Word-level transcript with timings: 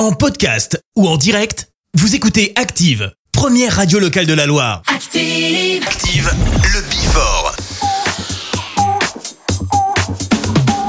En 0.00 0.12
podcast 0.12 0.80
ou 0.96 1.06
en 1.06 1.18
direct, 1.18 1.68
vous 1.92 2.14
écoutez 2.14 2.54
Active, 2.56 3.12
première 3.32 3.76
radio 3.76 3.98
locale 3.98 4.24
de 4.24 4.32
la 4.32 4.46
Loire. 4.46 4.80
Active. 4.86 5.84
Active, 5.86 6.30
le 6.72 6.80
Bifort. 6.88 7.54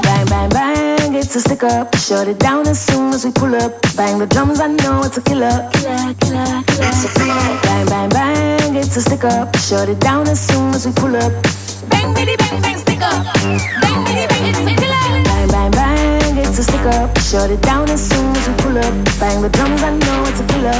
Bang, 0.02 0.24
bang, 0.30 0.48
bang, 0.48 1.14
it's 1.14 1.36
a 1.36 1.40
stick 1.40 1.62
up. 1.62 1.94
Shut 1.98 2.26
it 2.26 2.38
down 2.38 2.66
as 2.66 2.78
soon 2.78 3.12
as 3.12 3.26
we 3.26 3.32
pull 3.32 3.54
up. 3.54 3.74
Bang 3.98 4.18
the 4.18 4.26
drums, 4.26 4.60
I 4.60 4.68
know 4.68 5.02
it's 5.04 5.18
a 5.18 5.20
killer. 5.20 5.68
Killer, 5.74 6.14
killer, 6.18 6.62
killer. 6.64 6.88
It's 6.88 7.04
a 7.04 7.08
killer. 7.12 7.60
Bang, 7.64 7.86
bang, 7.88 8.08
bang, 8.08 8.76
it's 8.76 8.96
a 8.96 9.02
stick 9.02 9.24
up. 9.24 9.54
Shut 9.58 9.90
it 9.90 10.00
down 10.00 10.26
as 10.26 10.40
soon 10.40 10.72
as 10.72 10.86
we 10.86 10.92
pull 10.94 11.14
up. 11.16 11.32
Bang, 11.90 12.14
bitty, 12.14 12.34
bang, 12.38 12.62
bang, 12.62 12.78
stick 12.78 13.02
up. 13.02 13.26
Bang, 13.82 14.04
bitty, 14.06 14.26
bang, 14.26 14.46
it's 14.48 14.58
a 14.58 14.64
killer. 14.64 15.22
Bang, 15.22 15.48
bang, 15.48 15.70
bang, 15.70 15.81
a 16.58 16.62
stick 16.62 16.86
up. 17.00 17.18
Shut 17.18 17.50
it 17.50 17.62
down 17.62 17.88
as 17.88 18.08
soon 18.08 18.36
as 18.36 18.48
we 18.48 18.54
pull 18.62 18.76
up. 18.76 18.94
Bang 19.18 19.40
the 19.40 19.48
drums, 19.48 19.82
I 19.82 19.96
know 19.96 20.24
it's 20.28 20.40
a 20.40 20.44
a 20.44 20.44
killer. 20.44 20.78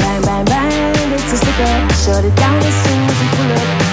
Bang, 0.00 0.22
bang, 0.22 0.44
bang, 0.44 1.12
it's 1.12 1.32
a 1.32 1.36
stick 1.36 1.60
up. 1.60 1.92
Shut 1.92 2.24
it 2.24 2.36
down 2.36 2.58
as 2.58 2.74
soon 2.84 3.00
as 3.08 3.20
we 3.20 3.28
pull 3.36 3.52
up. 3.52 3.83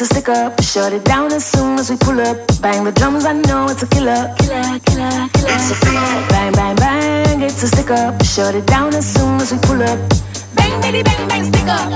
Bang, 0.00 0.06
it's 0.06 0.10
a 0.10 0.14
stick 0.14 0.28
up. 0.28 0.62
Shut 0.62 0.92
it 0.92 1.04
down 1.04 1.32
as 1.32 1.44
soon 1.44 1.78
as 1.78 1.90
we 1.90 1.96
pull 1.96 2.20
up. 2.20 2.36
Bang 2.60 2.84
the 2.84 2.92
drums, 2.92 3.24
I 3.24 3.32
know 3.32 3.66
it's 3.68 3.82
a 3.82 3.86
killer. 3.86 4.34
Killer, 4.38 4.78
killer, 4.86 5.28
killer. 5.34 5.54
It's 5.54 5.70
a 5.70 5.74
killer. 5.80 6.28
Bang, 6.28 6.52
bang, 6.52 6.76
bang, 6.76 7.42
it's 7.42 7.62
a 7.62 7.68
stick 7.68 7.90
up. 7.90 8.22
Shut 8.24 8.54
it 8.54 8.66
down 8.66 8.94
as 8.94 9.06
soon 9.12 9.40
as 9.40 9.52
we 9.52 9.58
pull 9.58 9.82
up. 9.82 9.98
Bang, 10.54 10.80
bitty, 10.80 11.02
bang, 11.02 11.28
bang, 11.28 11.44
stick 11.44 11.68
up. 11.68 11.90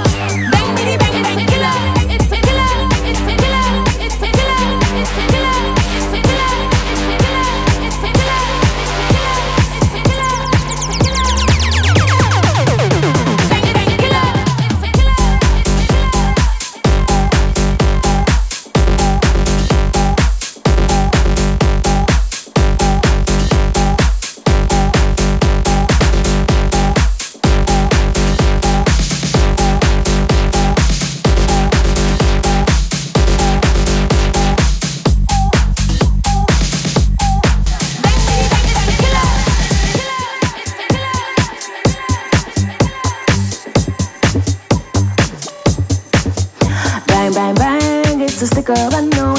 Bang, 0.52 0.76
bitty, 0.76 0.96
bang, 0.98 1.14
it's 1.20 1.30
a 1.30 1.44
killer. 1.50 1.78
It's 2.14 2.32
a 2.32 2.40
killer. 2.46 2.72
It's 3.08 3.20
a 3.20 3.34
killer. 3.40 3.68
It's 4.04 4.16
a 4.16 4.30
killer. 4.36 5.00
It's 5.00 5.10
a 5.10 5.32
killer. 5.32 5.43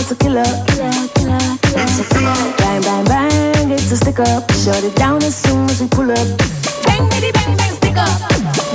It's 0.06 0.12
a 0.12 0.24
killer. 0.24 0.44
Killer, 0.70 0.92
killer, 1.18 1.58
killer. 1.66 1.82
It's 1.82 2.00
a 2.00 2.06
killer. 2.14 2.38
Bang, 2.58 2.82
bang, 2.82 3.06
bang, 3.06 3.72
it's 3.72 3.92
a 3.92 3.98
stick 3.98 4.20
up. 4.20 4.52
Shut 4.54 4.84
it 4.84 4.96
down 4.96 5.24
as 5.24 5.36
soon 5.36 5.68
as 5.70 5.82
we 5.82 5.88
pull 5.88 6.12
up. 6.12 6.28
Bang, 6.86 7.10
bitty, 7.10 7.32
bang, 7.32 7.58
bang, 7.58 7.74
stick 7.74 7.98
up. 7.98 8.22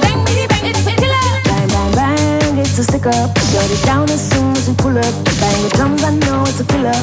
Bang, 0.02 0.24
bitty, 0.24 0.46
bang, 0.50 0.66
it's 0.66 0.84
a 0.86 0.90
killer. 0.90 1.26
Bang, 1.46 1.68
bang, 1.68 1.92
bang, 1.94 2.58
it's 2.58 2.78
a 2.78 2.82
stick 2.82 3.06
up. 3.06 3.30
Shut 3.54 3.70
it 3.70 3.82
down 3.86 4.10
as 4.10 4.22
soon 4.30 4.56
as 4.56 4.66
we 4.66 4.74
pull 4.74 4.98
up. 4.98 5.14
Bang 5.38 5.58
the 5.62 5.70
drums, 5.76 6.02
I 6.02 6.10
know 6.18 6.42
it's 6.42 6.58
a 6.58 6.64
killer. 6.64 6.98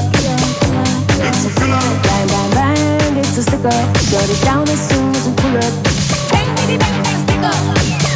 It's 1.24 1.46
a 1.48 1.52
killer. 1.56 1.88
Bang, 2.04 2.28
bang, 2.28 2.52
bang, 2.52 3.18
it's 3.18 3.38
a 3.38 3.44
stick 3.44 3.64
up. 3.64 3.98
Shut 4.12 4.28
it 4.28 4.42
down 4.44 4.68
as 4.68 4.90
soon 4.90 5.16
as 5.16 5.24
we 5.26 5.34
pull 5.40 5.56
up. 5.56 5.74
Bang, 6.36 6.50
bitty, 6.58 6.78
bang, 6.78 7.04
bang, 7.04 7.20
stick 7.24 7.44
up. 7.48 8.07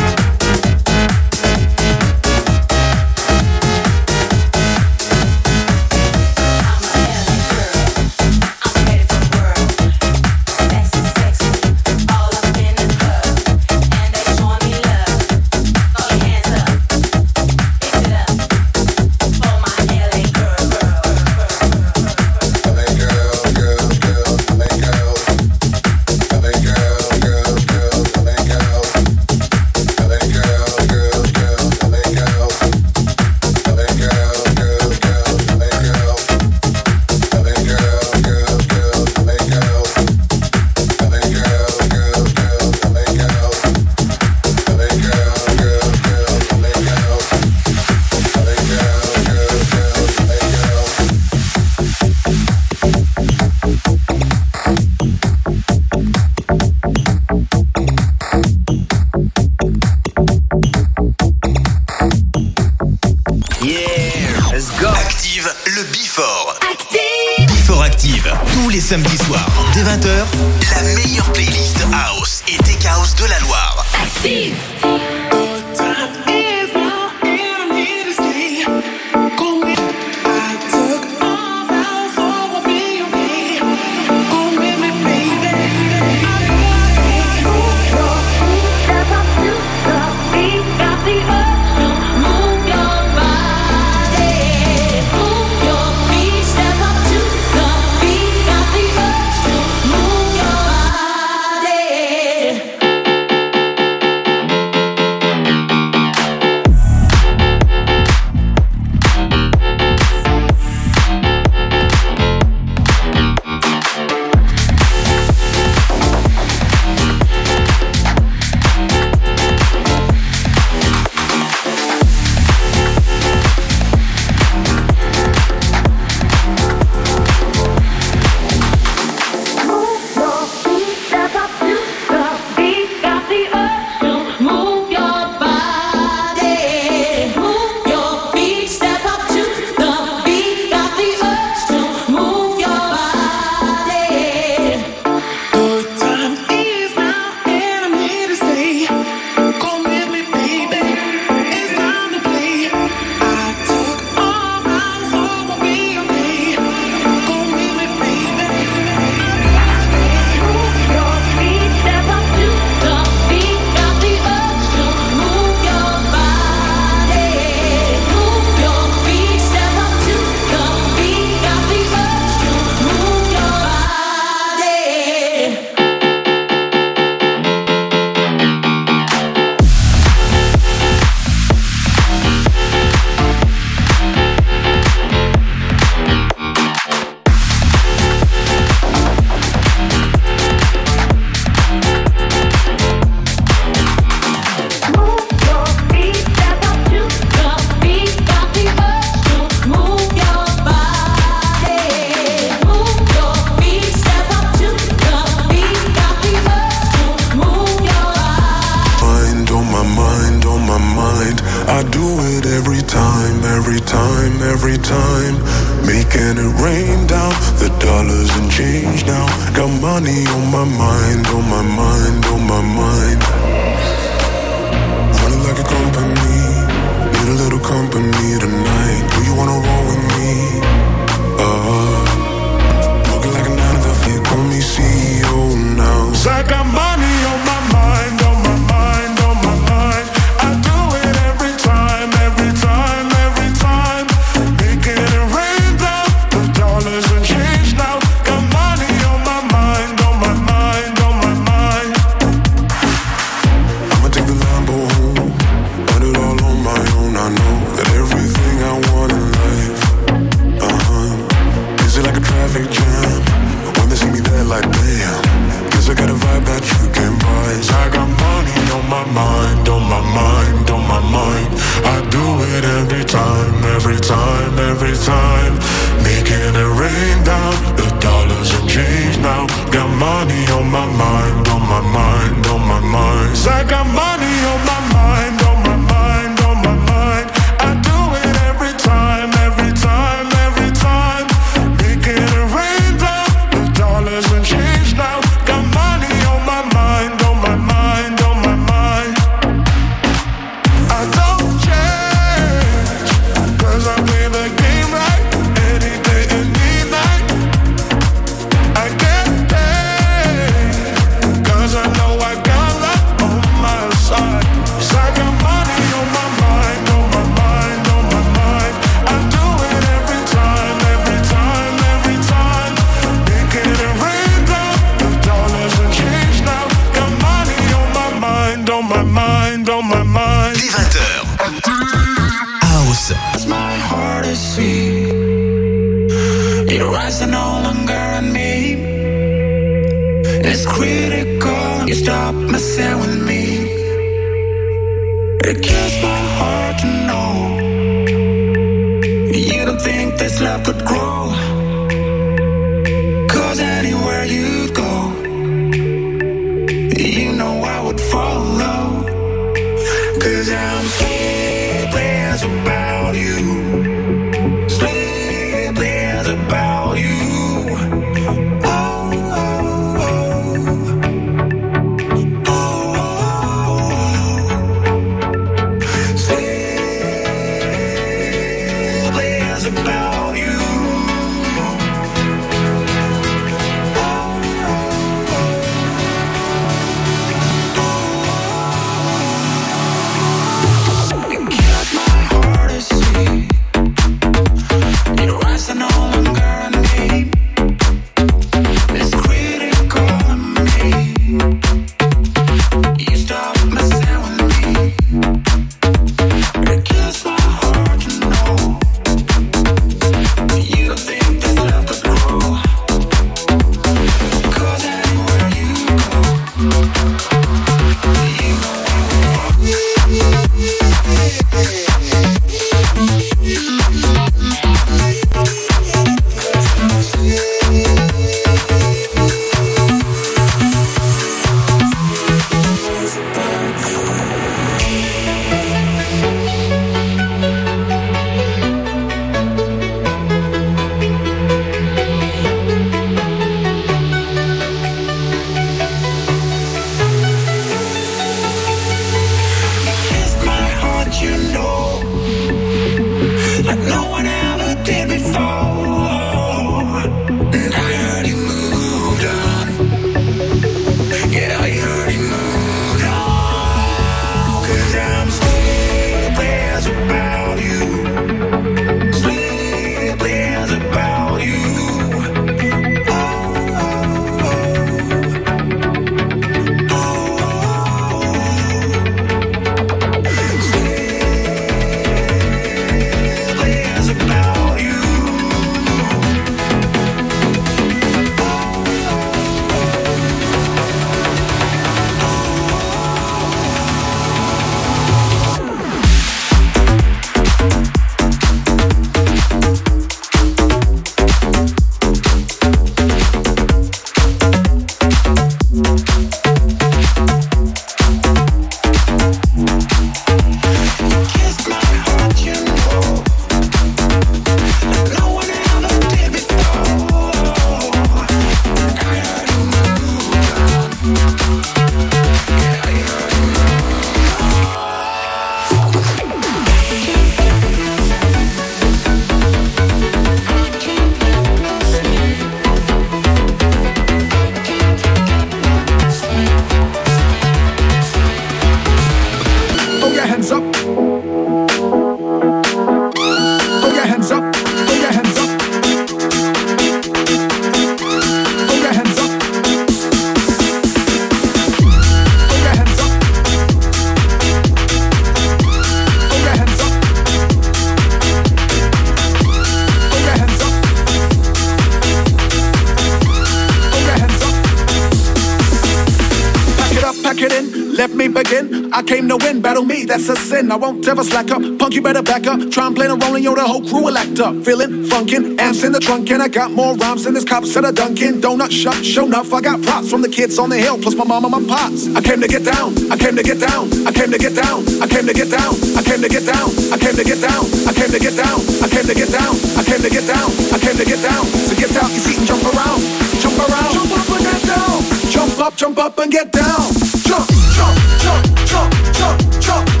Won't 570.91 571.07
ever 571.07 571.23
slack 571.23 571.51
up. 571.51 571.61
Punk, 571.79 571.93
you 571.95 572.01
better 572.01 572.21
back 572.21 572.47
up. 572.47 572.59
Try 572.69 572.87
and 572.87 572.95
play 572.95 573.07
the 573.07 573.15
role 573.15 573.35
and 573.35 573.43
yo, 573.43 573.55
the 573.55 573.63
whole 573.63 573.81
crew 573.81 574.03
will 574.03 574.17
act 574.17 574.39
up. 574.39 574.53
Feeling 574.65 575.07
funkin', 575.07 575.59
amps 575.59 575.83
in 575.83 575.91
the 575.91 575.99
trunk, 575.99 576.29
and 576.31 576.41
I 576.41 576.47
got 576.47 576.71
more 576.71 576.95
rhymes 576.95 577.23
than 577.23 577.33
this 577.33 577.45
cops 577.45 577.75
at 577.77 577.85
a 577.85 577.91
Dunkin' 577.91 578.41
Donut 578.41 578.71
shop. 578.71 578.95
Show 579.03 579.25
enough, 579.25 579.53
I 579.53 579.61
got 579.61 579.81
props 579.81 580.09
from 580.11 580.21
the 580.21 580.29
kids 580.29 580.59
on 580.59 580.69
the 580.69 580.77
hill, 580.77 580.97
plus 580.97 581.15
my 581.15 581.23
mom 581.23 581.45
and 581.45 581.51
my 581.51 581.63
pops. 581.63 582.07
I 582.15 582.21
came 582.21 582.41
to 582.41 582.47
get 582.47 582.63
down, 582.65 582.93
I 583.11 583.17
came 583.17 583.35
to 583.35 583.43
get 583.43 583.59
down, 583.59 583.87
I 584.07 584.11
came 584.11 584.31
to 584.31 584.37
get 584.37 584.55
down, 584.55 584.83
I 585.01 585.07
came 585.07 585.27
to 585.27 585.33
get 585.33 585.49
down, 585.49 585.71
I 585.95 586.03
came 586.03 586.21
to 586.21 586.29
get 586.29 586.45
down, 586.45 586.67
I 586.91 586.97
came 586.99 587.15
to 587.15 587.23
get 587.23 587.39
down, 587.39 587.63
I 587.87 587.93
came 587.95 588.11
to 588.11 588.19
get 588.19 588.35
down, 588.35 588.55
I 588.83 588.87
came 588.91 589.07
to 589.07 589.13
get 589.15 589.31
down, 589.31 589.55
I 589.79 589.81
came 589.83 590.01
to 590.01 590.09
get 590.09 590.25
down, 590.27 590.47
I 590.75 590.77
came 590.77 590.97
to 590.97 591.05
get 591.05 591.21
down. 591.23 591.43
So 591.45 591.73
get 591.79 591.91
out 591.95 592.09
your 592.11 592.23
seat 592.25 592.37
and 592.37 592.47
jump 592.47 592.63
around, 592.67 592.99
jump 593.39 593.57
around, 593.63 593.91
jump 593.95 594.11
up 594.11 594.27
and 594.27 594.43
get 594.43 594.61
down, 594.67 594.97
jump 595.31 595.59
up, 595.59 595.73
jump 595.75 595.97
up 595.97 596.17
and 596.19 596.31
get 596.31 596.51
down, 596.51 596.83
jump, 597.23 597.47
jump, 597.79 597.95
jump, 598.19 598.43
jump, 598.67 598.91
jump, 599.15 599.39
jump, 599.61 600.00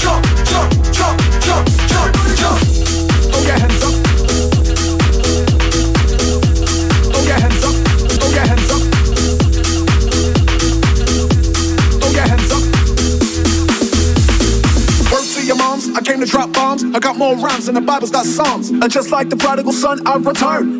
jump, 0.00 0.24
jump, 0.48 0.76
jump, 0.92 1.18
jump, 1.44 1.68
jump. 1.88 2.40
Jump. 2.40 2.80
I 15.92 16.02
came 16.02 16.20
to 16.20 16.26
drop 16.26 16.52
bombs. 16.52 16.82
I 16.82 16.98
got 16.98 17.18
more 17.18 17.36
rhymes 17.36 17.66
than 17.66 17.74
the 17.74 17.80
Bible's 17.80 18.10
got 18.10 18.24
psalms. 18.24 18.70
And 18.70 18.90
just 18.90 19.10
like 19.10 19.28
the 19.28 19.36
prodigal 19.36 19.72
son, 19.72 20.06
I 20.06 20.16
returned. 20.16 20.79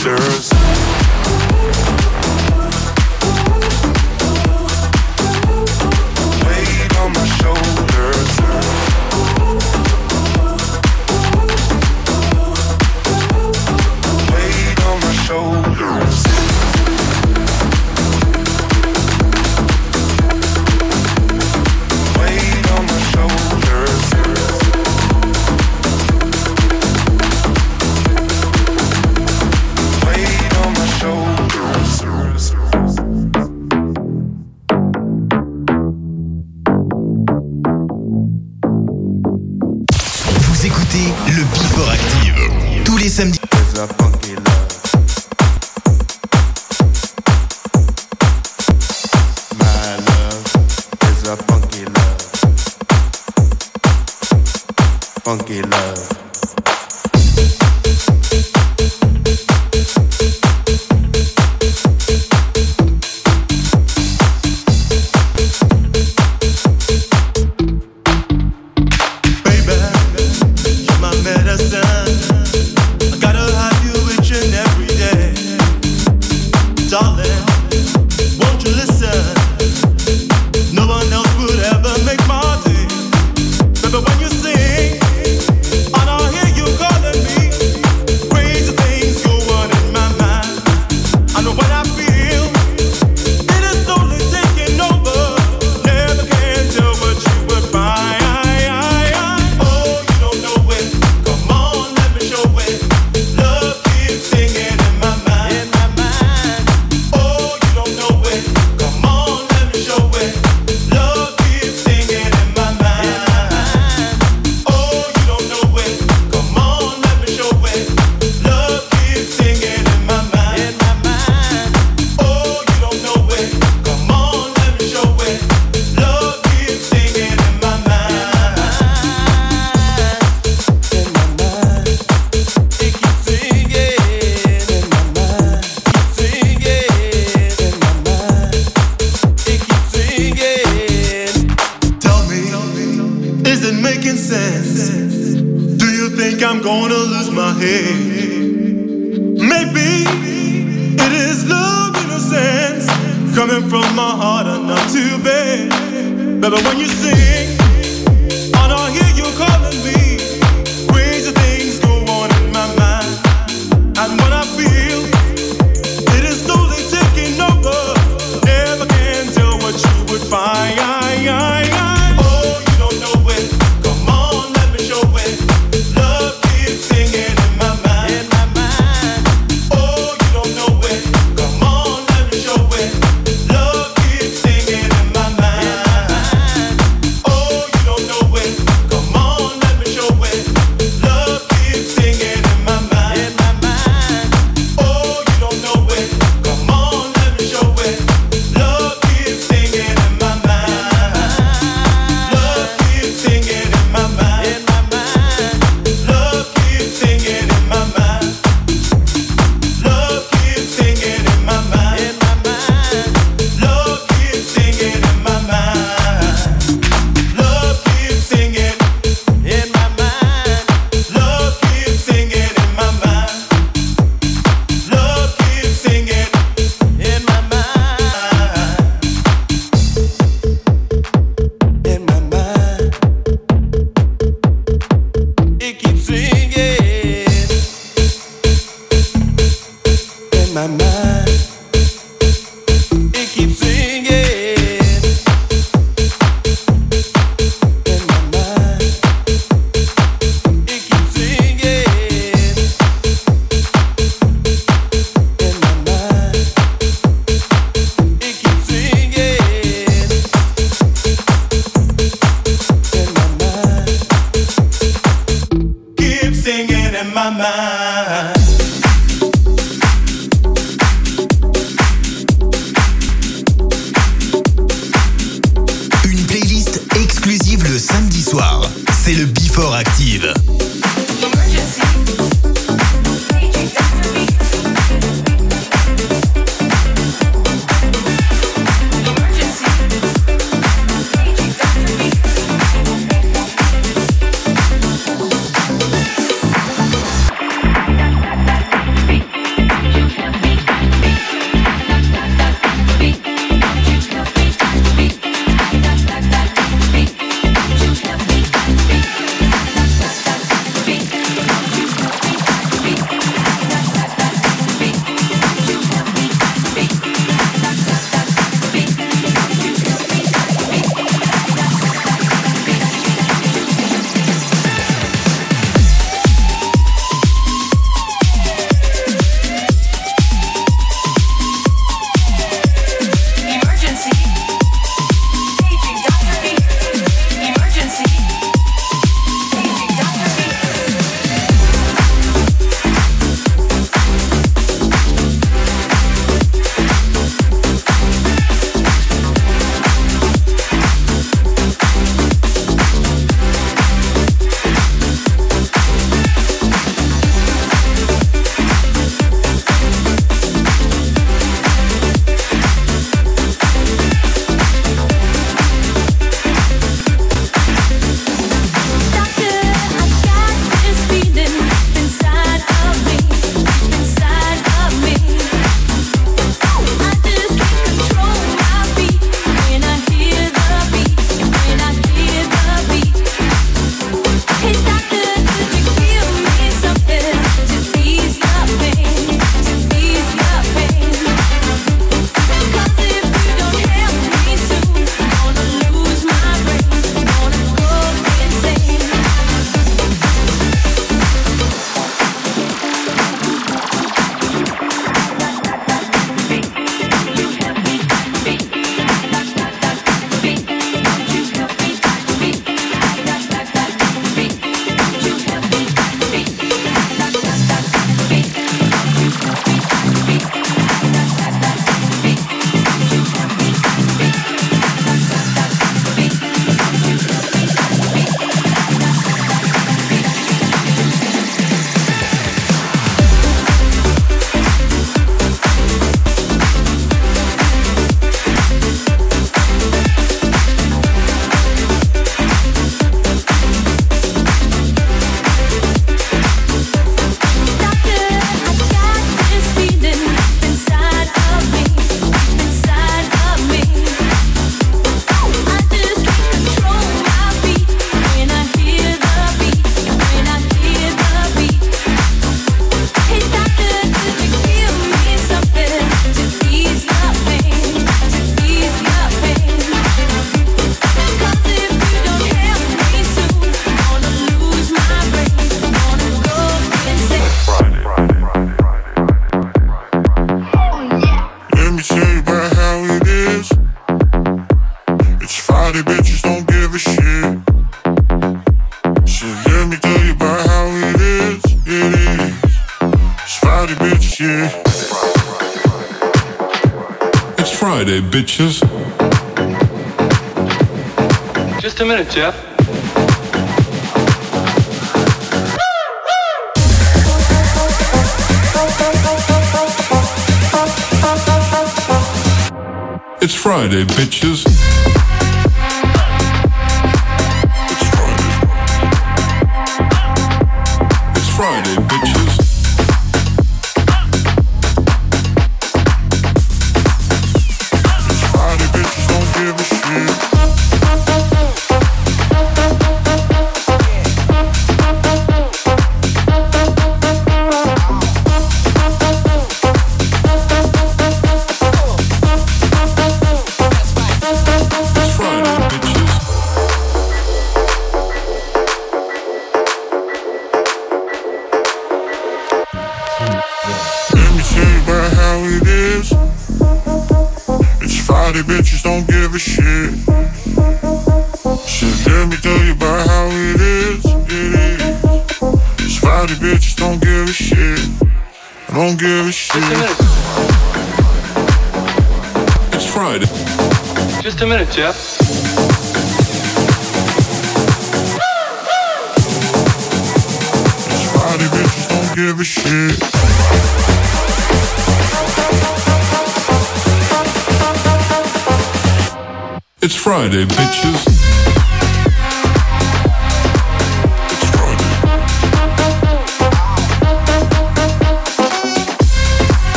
Shoulders. 0.00 0.59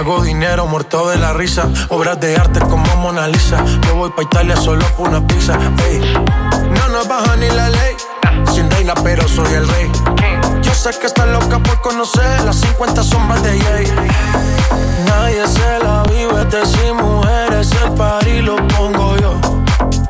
Hago 0.00 0.22
dinero 0.22 0.66
muerto 0.66 1.10
de 1.10 1.18
la 1.18 1.34
risa. 1.34 1.68
Obras 1.90 2.18
de 2.20 2.34
arte 2.34 2.58
como 2.60 2.86
Mona 2.96 3.28
Lisa. 3.28 3.62
Yo 3.86 3.96
voy 3.96 4.08
pa' 4.08 4.22
Italia 4.22 4.56
solo 4.56 4.82
por 4.96 5.10
una 5.10 5.20
pizza. 5.26 5.58
Ey. 5.84 6.00
No 6.74 6.88
nos 6.88 7.06
baja 7.06 7.36
ni 7.36 7.50
la 7.50 7.68
ley. 7.68 7.96
Sin 8.50 8.70
reina, 8.70 8.94
pero 9.04 9.28
soy 9.28 9.52
el 9.52 9.68
rey. 9.68 9.92
Yo 10.62 10.72
sé 10.72 10.98
que 10.98 11.06
está 11.06 11.26
loca 11.26 11.58
por 11.58 11.82
conocer 11.82 12.40
las 12.46 12.56
50 12.60 13.04
sombras 13.04 13.42
de 13.42 13.60
Jay. 13.60 13.92
Nadie 15.04 15.46
se 15.46 15.84
la 15.84 16.02
vive, 16.04 16.40
este 16.40 16.64
sin 16.64 16.96
mujeres. 16.96 17.70
El 17.84 17.92
pari 17.92 18.40
lo 18.40 18.56
pongo 18.68 19.18
yo. 19.18 19.38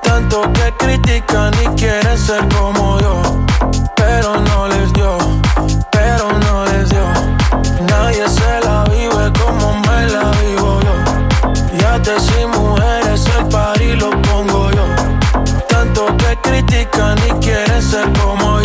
Tanto 0.04 0.42
que 0.52 0.72
critican 0.78 1.52
y 1.64 1.66
quieren 1.74 2.16
ser 2.16 2.46
como 2.56 3.00
yo. 3.00 3.22
Pero 3.96 4.36
no 4.36 4.68
les 4.68 4.92
dio 4.92 5.29
rica 16.90 17.14
ni 17.16 17.32
quiere 17.40 17.82
ser 17.82 18.10
como 18.12 18.59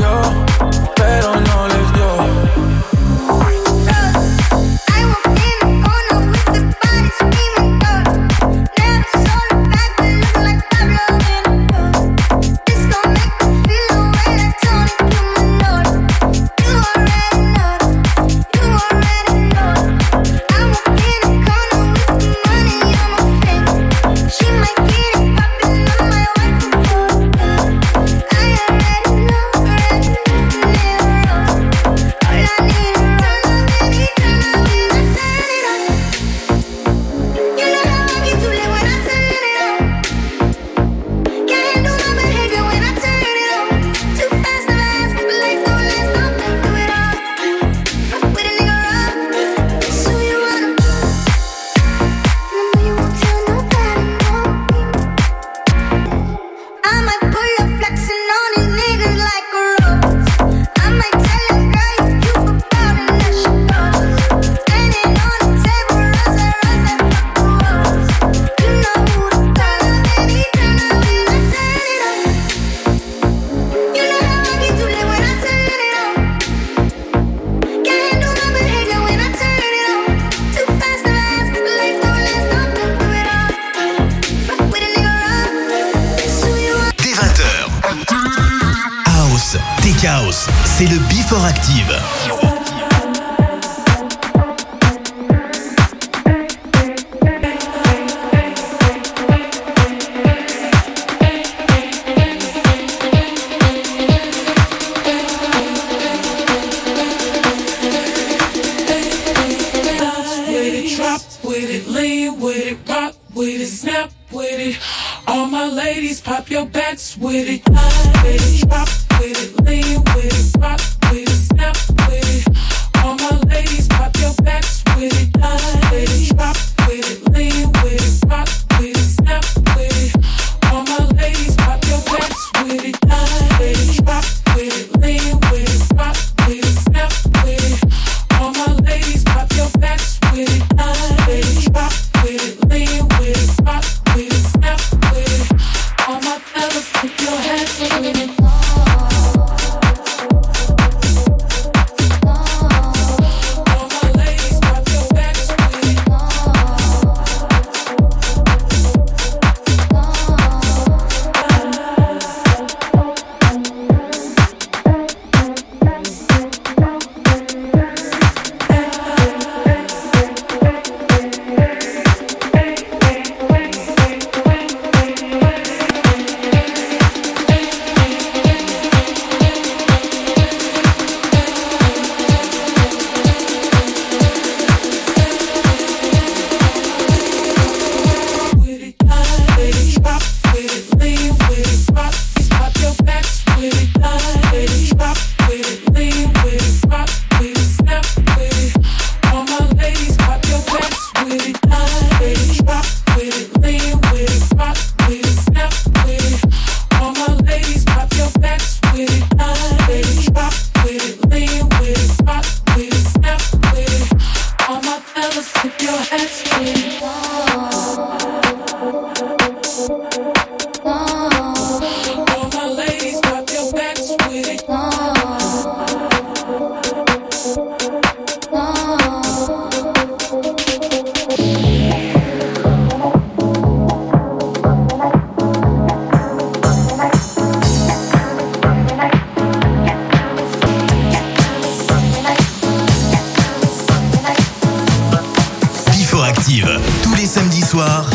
soir. 247.75 248.14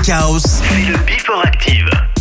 chaos. 0.00 0.38
C'est 0.38 0.90
le 0.90 0.96
Before 0.98 1.42
Active. 1.44 2.11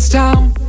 It's 0.00 0.08
time 0.08 0.59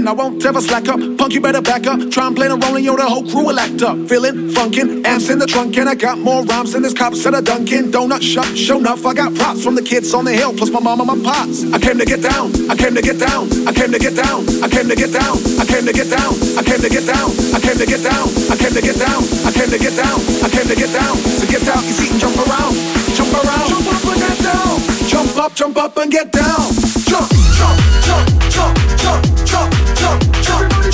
that's 0.00 0.08
a 0.08 0.08
sin. 0.08 0.08
I 0.08 0.12
won't 0.12 0.44
ever 0.44 0.60
slack 0.60 0.88
up. 0.88 1.00
Punk, 1.18 1.32
you 1.34 1.40
better 1.40 1.62
back 1.62 1.86
up. 1.86 2.10
Try 2.10 2.26
and 2.26 2.36
play 2.36 2.46
a 2.46 2.56
role 2.56 2.76
and 2.76 2.84
yo, 2.84 2.96
the 2.96 3.04
whole 3.04 3.22
crew 3.22 3.46
will 3.46 3.58
act 3.58 3.82
up. 3.82 3.96
Feeling 4.08 4.50
funkin', 4.50 5.04
amps 5.06 5.28
in 5.30 5.38
the 5.38 5.46
trunk, 5.46 5.76
and 5.78 5.88
I 5.88 5.94
got 5.94 6.18
more 6.18 6.44
rhymes 6.44 6.72
than 6.72 6.82
this 6.82 6.94
cops 6.94 7.24
at 7.26 7.34
a 7.34 7.42
Dunkin' 7.42 7.90
Donut 7.92 8.22
shop. 8.22 8.46
Show 8.56 8.78
enough, 8.78 9.04
I 9.06 9.14
got 9.14 9.34
props 9.34 9.62
from 9.64 9.74
the 9.74 9.82
kids 9.82 10.14
on 10.14 10.24
the 10.24 10.32
hill, 10.32 10.52
plus 10.52 10.70
my 10.70 10.80
mom 10.80 11.00
and 11.00 11.06
my 11.06 11.18
pops. 11.32 11.64
I 11.72 11.78
came 11.78 11.98
to 11.98 12.04
get 12.04 12.22
down, 12.22 12.52
I 12.70 12.76
came 12.76 12.94
to 12.94 13.02
get 13.02 13.18
down, 13.18 13.48
I 13.66 13.72
came 13.72 13.92
to 13.92 13.98
get 13.98 14.16
down, 14.16 14.44
I 14.62 14.66
came 14.68 14.88
to 14.88 14.94
get 14.96 15.12
down, 15.12 15.36
I 15.60 15.64
came 15.64 15.84
to 15.86 15.92
get 15.92 16.10
down, 16.10 16.32
I 16.58 16.62
came 16.62 16.80
to 16.80 16.88
get 16.88 17.04
down, 17.04 17.30
I 17.50 17.66
came 17.66 17.76
to 17.76 17.86
get 17.86 18.02
down, 18.02 18.22
I 18.50 18.56
came 18.56 18.74
to 18.74 18.80
get 18.80 18.98
down, 18.98 19.22
I 19.44 19.50
came 19.52 19.70
to 19.70 19.78
get 19.78 19.94
down, 19.96 20.18
I 20.44 20.48
came 20.48 20.68
to 20.68 20.76
get 20.76 20.92
down. 20.92 21.16
So 21.16 21.44
get 21.46 21.68
out 21.68 21.82
your 21.84 21.94
seat 21.94 22.10
and 22.12 22.20
jump 22.20 22.36
around, 22.36 22.74
jump 23.14 23.32
around, 23.34 23.68
jump 23.68 23.86
up 23.90 24.04
and 24.04 24.20
get 24.20 24.38
down, 24.40 24.74
jump 25.08 25.36
up, 25.36 25.52
jump 25.54 25.76
up 25.76 25.96
and 25.96 26.10
get 26.10 26.32
down, 26.32 26.64
jump, 27.06 27.28
jump, 27.58 27.76
jump, 28.04 28.26
jump, 28.50 28.76
jump, 28.98 29.29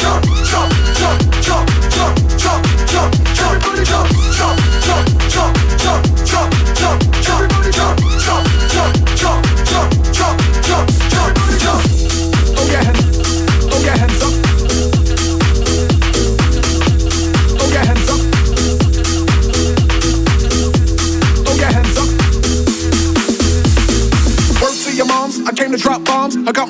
jump, 0.06 0.24
jump, 0.44 0.72
jump, 0.94 1.20
jump, 1.42 1.68
jump, 1.90 2.16
jump, 2.38 2.64
jump, 2.86 3.14
jump, 3.34 3.54
everybody 3.54 3.84
jump, 3.84 4.15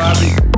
Bobby. 0.00 0.49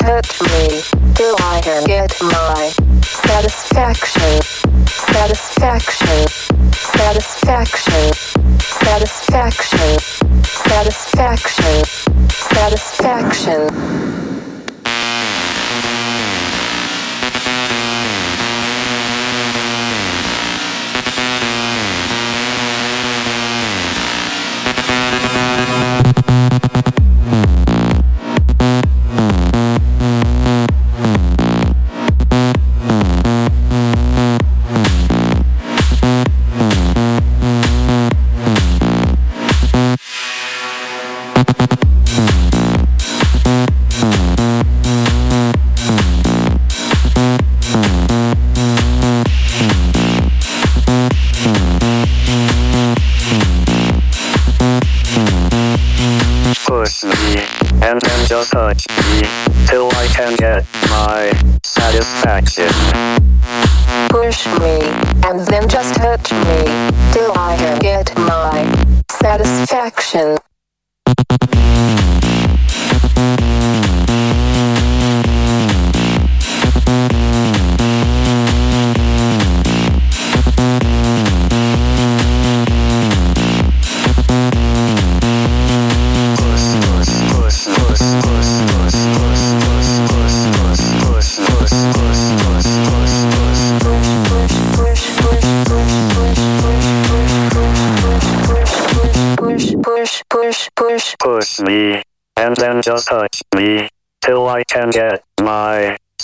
touch 0.00 0.40
me. 0.42 0.82
Till 1.14 1.36
I 1.38 1.60
can 1.62 1.84
get 1.84 2.10
my 2.22 2.72
satisfaction, 3.02 4.40
satisfaction, 4.88 6.26
satisfaction, 6.72 8.12
satisfaction, 8.58 9.98
satisfaction, 10.42 11.84
satisfaction. 12.28 14.49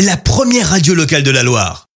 La 0.00 0.16
première 0.16 0.68
radio 0.68 0.94
locale 0.94 1.24
de 1.24 1.32
la 1.32 1.42
Loire. 1.42 1.89